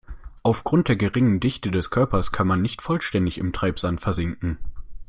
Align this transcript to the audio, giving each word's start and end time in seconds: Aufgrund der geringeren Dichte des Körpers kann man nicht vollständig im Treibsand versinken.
Aufgrund 0.41 0.87
der 0.87 0.95
geringeren 0.95 1.39
Dichte 1.39 1.69
des 1.69 1.91
Körpers 1.91 2.31
kann 2.31 2.47
man 2.47 2.59
nicht 2.59 2.81
vollständig 2.81 3.37
im 3.37 3.53
Treibsand 3.53 4.01
versinken. 4.01 4.57